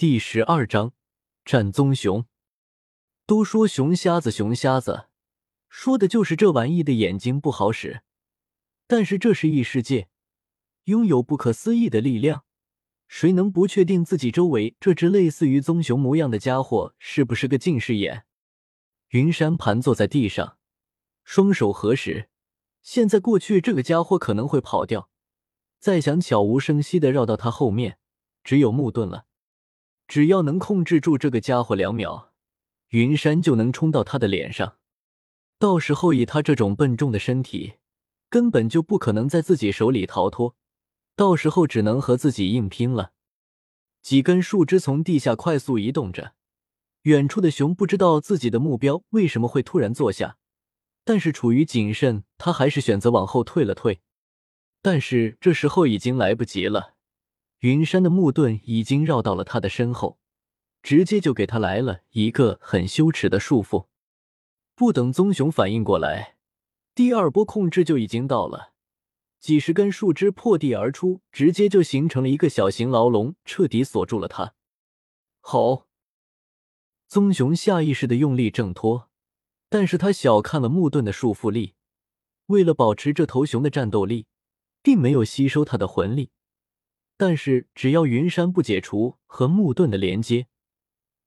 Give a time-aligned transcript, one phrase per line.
[0.00, 0.94] 第十二章
[1.44, 2.24] 战棕熊。
[3.26, 5.08] 都说熊瞎子，熊瞎子，
[5.68, 8.00] 说的就是这玩意的眼睛不好使。
[8.86, 10.08] 但是这是异世界，
[10.84, 12.46] 拥有不可思议的力量，
[13.08, 18.24] 谁能不确定自己周围这只类似于棕熊模样的家伙是不是个近视眼？
[19.08, 20.56] 云山盘坐在地上，
[21.24, 22.30] 双手合十。
[22.80, 25.10] 现在过去，这个家伙可能会跑掉，
[25.78, 27.98] 再想悄无声息的绕到他后面，
[28.42, 29.26] 只有木盾了。
[30.10, 32.32] 只要能控制住这个家伙两秒，
[32.88, 34.76] 云山就能冲到他的脸上。
[35.56, 37.74] 到时候以他这种笨重的身体，
[38.28, 40.56] 根本就不可能在自己手里逃脱。
[41.14, 43.12] 到时候只能和自己硬拼了。
[44.02, 46.32] 几根树枝从地下快速移动着，
[47.02, 50.38] 远处的熊不知道自己的目标为什么会突然坐下，
[51.04, 54.00] 但是处于谨慎，他还是选择往后退了退。
[54.82, 56.94] 但是这时候已经来不及了。
[57.60, 60.18] 云山的木盾已经绕到了他的身后，
[60.82, 63.88] 直接就给他来了一个很羞耻的束缚。
[64.74, 66.36] 不等棕熊反应过来，
[66.94, 68.72] 第二波控制就已经到了，
[69.38, 74.54] 几十根树枝破地而出，直接就形成了一个小型牢笼，彻底锁住了他。
[75.40, 75.86] 吼！
[77.08, 79.10] 棕熊下意识的用力挣脱，
[79.68, 81.74] 但是他小看了木盾的束缚力，
[82.46, 84.26] 为了保持这头熊的战斗力，
[84.82, 86.30] 并没有吸收他的魂力。
[87.20, 90.46] 但是，只要云山不解除和木盾的连接，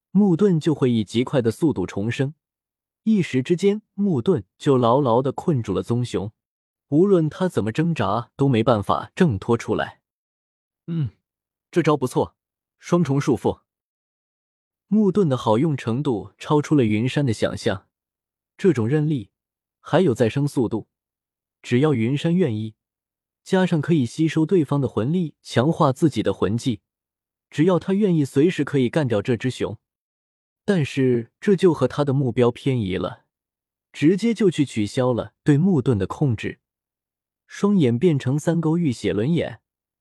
[0.09, 2.33] 木盾就会以极快的速度重生。
[3.03, 6.31] 一时之间，木盾就牢牢的困住了棕熊，
[6.87, 10.01] 无论他怎么挣扎，都没办法挣脱出来。
[10.87, 11.11] 嗯，
[11.69, 12.35] 这招不错，
[12.79, 13.61] 双重束缚。
[14.87, 17.87] 木盾的好用程度超出了云山的想象，
[18.57, 19.29] 这种韧力
[19.79, 20.87] 还有再生速度，
[21.61, 22.73] 只要云山愿意。
[23.43, 26.81] 加上可以吸收对方的魂力，强化自己的魂技，
[27.49, 29.77] 只要他愿意，随时可以干掉这只熊。
[30.65, 33.25] 但是这就和他的目标偏移了，
[33.91, 36.61] 直接就去取消了对木盾的控制。
[37.45, 39.59] 双眼变成三勾玉血轮眼，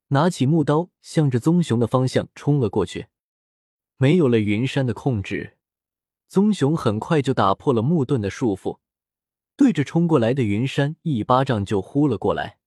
[0.08, 3.08] 拿起木刀，向着棕熊的方向冲了过去。
[3.96, 5.58] 没有了云山的控制，
[6.28, 8.78] 棕熊很快就打破了木盾的束缚，
[9.56, 12.60] 对着冲过来的云山一巴掌就呼了过来。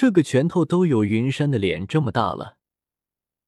[0.00, 2.58] 这个拳头都有云山的脸这么大了，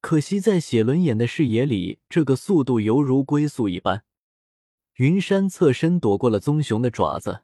[0.01, 4.03] 可惜在写轮眼的视野里，这个速度犹如龟速一般。
[4.95, 7.43] 云山侧身躲过了棕熊的爪子，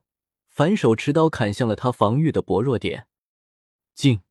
[0.49, 3.07] 反手持刀砍向了他防御的薄弱点。
[3.95, 4.23] 静，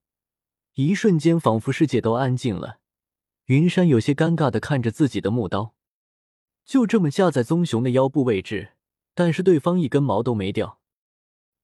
[0.73, 2.79] 一瞬间仿佛世界都安静了。
[3.45, 5.73] 云山有些尴尬的看着自己的木刀，
[6.65, 8.73] 就这么架在棕熊的腰部位置，
[9.13, 10.81] 但是对方一根毛都没掉。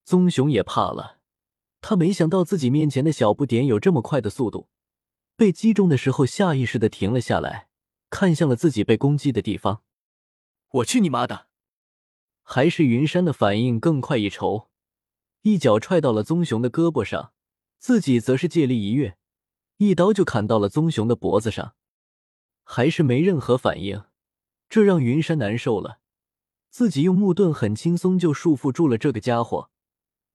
[0.05, 1.17] 棕熊也怕了。
[1.81, 4.69] 他没想到自己面前的小不点有这么快的速度，
[5.35, 7.67] 被击中的时候下意识的停了下来，
[8.09, 9.81] 看向了自己被攻击的地方。
[10.69, 11.47] 我去你妈的！
[12.43, 14.69] 还是云山的反应更快一筹，
[15.41, 17.33] 一脚踹到了棕熊的胳膊上，
[17.79, 19.17] 自己则是借力一跃，
[19.77, 21.73] 一刀就砍到了棕熊的脖子上。
[22.63, 24.03] 还是没任何反应，
[24.69, 25.99] 这让云山难受了。
[26.69, 29.70] 自己用木盾很轻松就束缚住了这个家伙。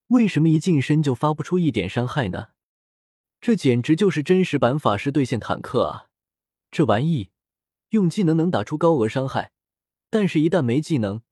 [0.08, 2.48] 为什么一近身就发不出一点伤害呢？
[3.40, 6.06] 这简直就是真实版法师对线坦克啊！
[6.70, 7.30] 这玩意
[7.90, 9.52] 用技能能打出高额伤害，
[10.08, 11.22] 但是一旦没技能，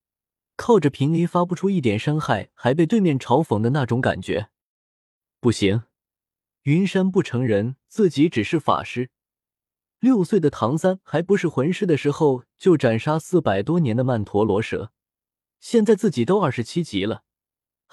[0.56, 4.50] 靠着平 A 发不出一点伤害，还被对面嘲讽的那种感觉，
[5.40, 5.84] 不行！
[6.62, 9.10] 云山不承认自己只是法师，
[10.00, 14.92] 六岁的唐三还不是魂师的时候就斩杀四百多年的曼陀罗蛇，
[15.60, 17.22] 现在自己都二十七级了。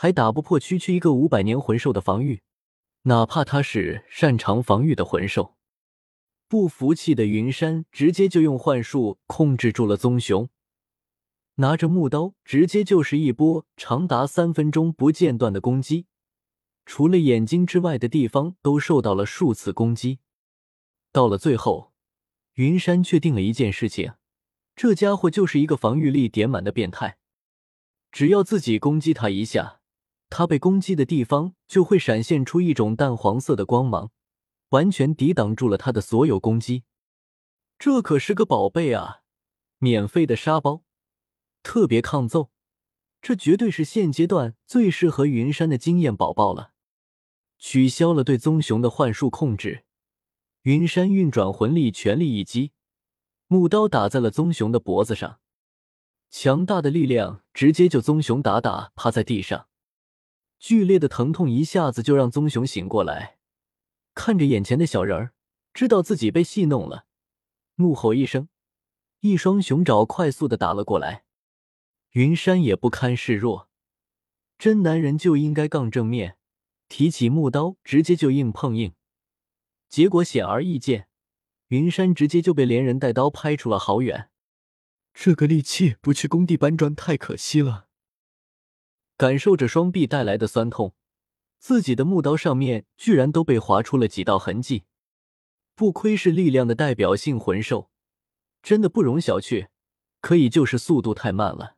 [0.02, 2.42] 还打不破区区一个五百年魂兽的防御，
[3.04, 5.56] 哪怕他是擅长防御的魂兽。
[6.48, 10.50] 不服气的云山直接就用幻术控制住了棕熊，
[11.58, 16.08] 拿着木刀直接就是一波长达三分钟不间断的攻击，
[16.84, 20.18] 除了眼睛之外的地方都受到了数次攻击。
[21.12, 21.94] 到了最后，
[22.56, 24.14] 云山确定了一件事情：
[24.76, 27.20] 这家伙就是一个防御力点满的变态，
[28.12, 29.81] 只要自己攻击他一下。
[30.32, 34.12] 他被攻击的地方就会闪现出一种淡黄色的光芒，
[34.70, 36.86] 完全抵挡住了他的所有攻击。
[37.78, 39.24] 这可是个宝贝啊！
[39.80, 40.84] 免费的沙包，
[41.62, 42.50] 特别抗揍，
[43.22, 46.72] 这绝对是现阶段最适合云山的经验宝宝了。
[47.60, 49.84] 取消了对棕熊的幻术控制，
[50.62, 52.72] 云山运转魂力，全力一击，
[53.48, 55.42] 木刀打在了棕熊的脖子上，
[56.30, 59.68] 强大的力量直接就棕熊打打趴在地上。
[60.62, 63.40] 剧烈的疼痛一下子就让棕熊醒过来，
[64.14, 65.34] 看着眼前的小人儿，
[65.74, 67.08] 知道自己被戏弄了，
[67.78, 68.48] 怒吼一声，
[69.22, 71.24] 一双熊爪快速的打了过来。
[72.12, 73.70] 云山也不堪示弱，
[74.60, 76.38] 真男人就应该杠正面，
[76.88, 78.94] 提起木刀直接就硬碰硬。
[79.90, 81.08] 结果显而易见，
[81.70, 84.30] 云山直接就被连人带刀拍出了好远。
[85.12, 87.88] 这个力气不去工地搬砖太可惜了。
[89.22, 90.96] 感受着双臂带来的酸痛，
[91.60, 94.86] 自己的木刀上面居然都被划出了几道痕迹。
[95.76, 97.92] 不愧是力量的代表性魂兽，
[98.64, 99.68] 真的不容小觑。
[100.22, 101.76] 可以就是速度太慢了。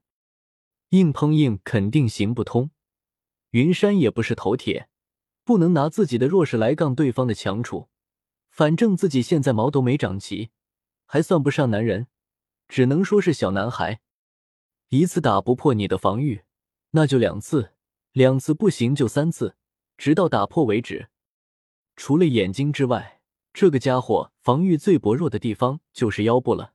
[0.92, 2.72] 硬碰硬肯定行不通，
[3.50, 4.88] 云山也不是头铁，
[5.44, 7.90] 不能拿自己的弱势来杠对方的强处。
[8.50, 10.52] 反正自己现在毛都没长齐，
[11.06, 12.08] 还算不上男人，
[12.70, 14.00] 只能说是小男孩。
[14.88, 16.44] 一次打不破你的防御，
[16.96, 17.74] 那就两次，
[18.12, 19.56] 两次不行就三次，
[19.98, 21.10] 直到打破为止。
[21.96, 26.74] 除了眼睛之外，这个家伙防御最薄弱的地方就是腰部了。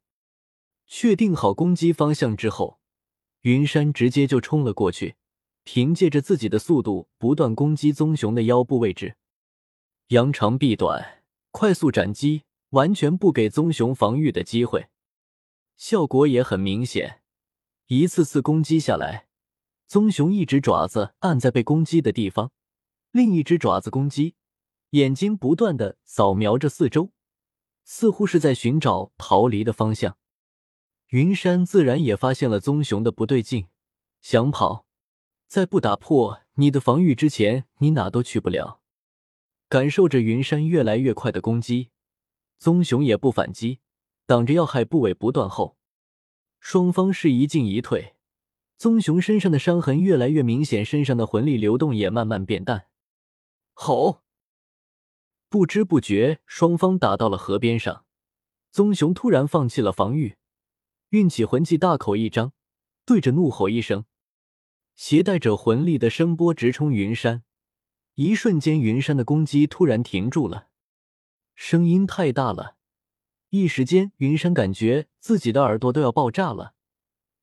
[0.86, 2.80] 确定好攻击方向之后。
[3.42, 5.14] 云山直接就冲了过去，
[5.62, 9.14] 凭借着自己的速度，不断攻击棕熊的腰部位置，
[10.08, 11.22] 扬长避短，
[11.52, 14.88] 快速斩击，完全不给棕熊防御的机会。
[15.76, 17.22] 效果也很明显，
[17.86, 19.27] 一次次攻击下来，
[19.88, 22.52] 棕熊一只爪子按在被攻击的地方，
[23.10, 24.34] 另一只爪子攻击，
[24.90, 27.10] 眼睛不断的扫描着四周，
[27.84, 30.18] 似乎是在寻找逃离的方向。
[31.08, 33.68] 云山自然也发现了棕熊的不对劲，
[34.20, 34.84] 想跑，
[35.46, 38.82] 在不打破你的防御之前，你哪都去不了。
[39.70, 41.88] 感受着云山越来越快的攻击，
[42.58, 43.80] 棕熊也不反击，
[44.26, 45.78] 挡着要害部位不断后，
[46.60, 48.16] 双方是一进一退。
[48.78, 52.86] 棕熊身上的伤痕越来越明显，身上的魂力流动也慢慢变淡。
[53.74, 54.22] 吼！
[55.48, 58.04] 不知不觉，双方打到了河边上，
[58.70, 60.36] 棕熊突然放弃了防御。
[61.08, 62.52] 运起魂技，大口一张，
[63.04, 64.04] 对着怒吼一声，
[64.94, 67.42] 携带着魂力的声波直冲云山。
[68.14, 70.68] 一瞬间，云山的攻击突然停住了，
[71.56, 72.76] 声音太大了，
[73.50, 76.74] 一时间云山感觉自己的耳朵都要爆炸了，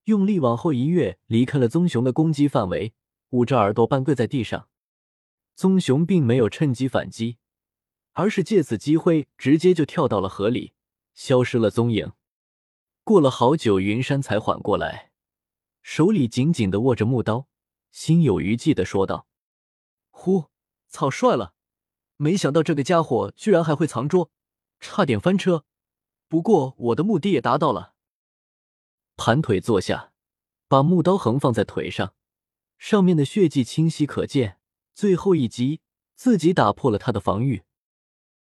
[0.06, 2.94] 用力往后一跃，离开了棕熊的攻击范围，
[3.30, 4.70] 捂着耳朵半跪在地上。
[5.56, 7.38] 棕熊并没有趁机反击，
[8.14, 10.74] 而是借此机会直接就跳到了河里，
[11.16, 12.12] 消失了踪影。
[13.04, 15.12] 过了好久，云山才缓过来，
[15.82, 17.48] 手里紧紧的握着木刀，
[17.92, 19.28] 心有余悸的说道
[20.12, 20.46] ：“呼，
[20.88, 21.54] 草率了！
[22.18, 24.30] 没想到这个家伙居然还会藏拙，
[24.80, 25.66] 差点翻车。
[26.28, 27.94] 不过我的目的也达到了。”
[29.18, 30.12] 盘腿坐下，
[30.68, 32.14] 把木刀横放在腿上，
[32.78, 34.60] 上面的血迹清晰可见。
[34.94, 35.82] 最后一击，
[36.16, 37.64] 自己打破了他的防御，